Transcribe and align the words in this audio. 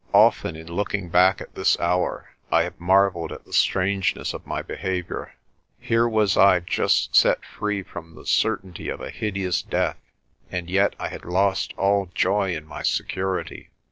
Often 0.15 0.55
in 0.55 0.65
looking 0.65 1.09
back 1.09 1.41
at 1.41 1.53
this 1.53 1.79
hour 1.79 2.31
I 2.51 2.63
have 2.63 2.79
marvelled 2.79 3.31
at 3.31 3.45
the 3.45 3.53
strangeness 3.53 4.33
of 4.33 4.47
my 4.47 4.63
behaviour. 4.63 5.35
Here 5.79 6.09
was 6.09 6.35
I 6.35 6.61
just 6.61 7.15
set 7.15 7.45
free 7.45 7.83
from 7.83 8.15
the 8.15 8.25
certainty 8.25 8.89
of 8.89 8.99
a 8.99 9.11
hideous 9.11 9.61
death, 9.61 9.97
and 10.49 10.71
yet 10.71 10.95
I 10.99 11.09
had 11.09 11.23
lost 11.23 11.75
all 11.77 12.09
joy 12.15 12.55
in 12.55 12.65
my 12.65 12.81
security. 12.81 13.69